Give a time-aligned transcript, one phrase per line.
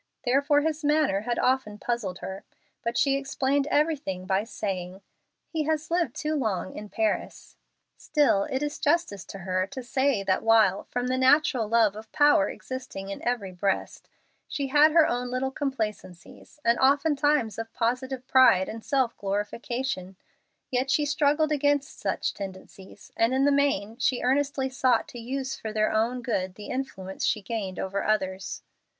[0.25, 2.43] Therefore his manner had often puzzled her,
[2.83, 5.01] but she explained everything by saying,
[5.47, 7.55] "He has lived too long in Paris."
[7.97, 12.11] Still it is justice to her to say that while, from the natural love of
[12.11, 14.09] power existing in every breast,
[14.47, 20.15] she had her own little complacencies, and often times of positive pride and self glorification,
[20.71, 25.55] yet she struggled against such tendencies, and in the main she earnestly sought to use
[25.55, 28.63] for their own good the influence she gained over others.